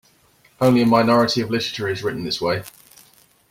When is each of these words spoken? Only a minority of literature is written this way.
Only 0.59 0.81
a 0.81 0.87
minority 0.87 1.41
of 1.41 1.51
literature 1.51 1.87
is 1.87 2.01
written 2.01 2.23
this 2.23 2.41
way. 2.41 2.63